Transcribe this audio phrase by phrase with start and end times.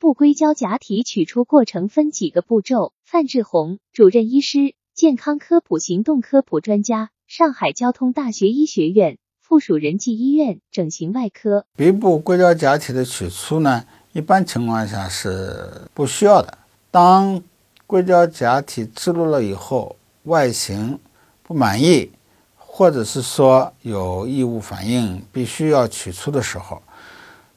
[0.00, 2.94] 部硅胶假体取出过程分几个步骤。
[3.04, 11.66] 范志红，主任医师，健康科普行动科普专家，上海交通大学医学院附属仁济医院整形外科。
[11.76, 13.84] 鼻部硅胶假体的取出呢，
[14.14, 16.56] 一般情况下是不需要的。
[16.90, 17.42] 当
[17.86, 20.98] 硅胶假体植入了以后，外形
[21.42, 22.10] 不满意，
[22.56, 26.82] 或者是说有异物反应，必须要取出的时候。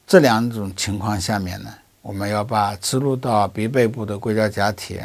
[0.06, 1.72] 这两种情况下面呢，
[2.04, 5.00] 我们要把植入到鼻背部的硅胶假体，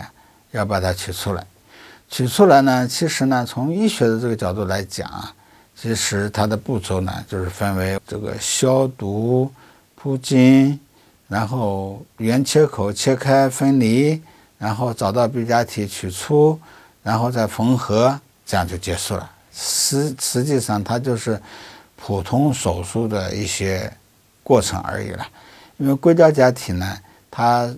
[0.52, 1.48] 要把它取出来。
[2.10, 5.34] 取出来呢，其实呢，从医学的这个角度来讲啊，
[5.78, 9.50] 其实它的步骤呢，就是分为这个消毒、
[9.96, 10.78] 铺巾，
[11.30, 14.22] 然后原切口切开分离，
[14.58, 16.60] 然后找到鼻假体取出，
[17.02, 19.32] 然后再缝合，这样就结束了。
[19.54, 21.42] 实实际上，它就是
[21.96, 23.90] 普通手术的一些。
[24.42, 25.28] 过程而已了，
[25.80, 26.98] 因为硅胶假体呢，
[27.32, 27.74] 它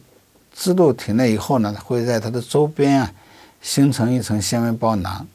[0.54, 3.12] 植入体内以后呢，会在它的周边啊
[3.62, 5.26] 形成一层纤维包囊。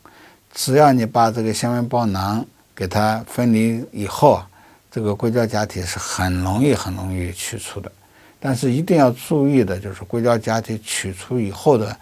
[0.52, 2.44] 只要你把这个纤维包囊
[2.74, 4.48] 给它分离以后啊，
[4.90, 7.90] 这个硅胶假体是很容易、很容易取出的。
[8.40, 11.96] 但是一定要注意的就是，硅胶假体取出以后的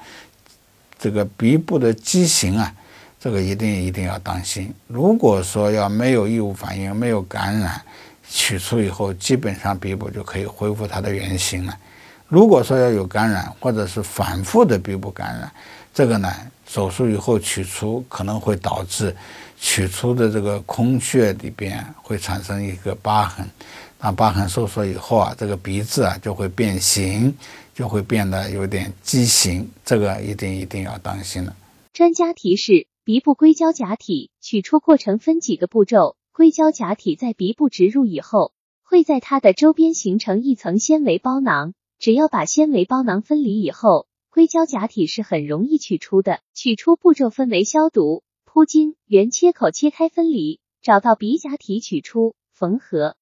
[0.99, 2.75] 这个鼻部的畸形啊，
[3.21, 4.73] 这个一定一定要当心。
[4.87, 7.81] 如果说要没有异物反应、没有感染，
[8.29, 11.79] 取出以后，基本上鼻部就可以恢复它的原形了。
[12.29, 15.53] 如果说要有感染，或者是反复的鼻部感染，
[15.93, 16.33] 这个呢，
[16.67, 19.15] 手术以后取出可能会导致
[19.61, 23.49] 取出的这个空穴里边会产生一个疤痕。
[24.01, 27.33] 那疤痕收缩以后啊，这个鼻子啊就会变形，
[27.75, 29.71] 就会变得有点畸形。
[29.85, 31.55] 这个一定一定要当心了。
[31.93, 36.17] 专家提示：鼻部硅胶假体取出过程分几个步骤。
[36.37, 41.75] 硅胶假体在鼻部植入以后，会在它的周边形成一层纤维包囊。
[42.01, 46.41] 只要把纤维包囊分离以后，硅胶假体是很容易取出的。
[46.53, 53.13] 取出步骤分为消毒、铺巾、原切口切开分离、找到鼻假体取出、缝合。